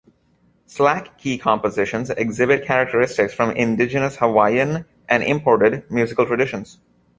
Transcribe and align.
Slack 0.65 1.19
key 1.19 1.37
compositions 1.37 2.09
exhibit 2.09 2.65
characteristics 2.65 3.35
from 3.35 3.51
indigenous 3.51 4.15
Hawaiian 4.15 4.85
and 5.07 5.21
imported 5.21 5.83
musical 5.91 6.25
traditions. 6.25 6.79